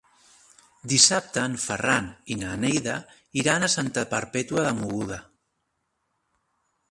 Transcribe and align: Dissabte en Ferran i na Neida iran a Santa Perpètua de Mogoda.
Dissabte 0.91 1.41
en 1.49 1.57
Ferran 1.65 2.07
i 2.35 2.37
na 2.45 2.55
Neida 2.63 2.95
iran 3.41 3.67
a 3.67 3.71
Santa 3.75 4.05
Perpètua 4.13 4.63
de 4.69 4.75
Mogoda. 4.79 5.19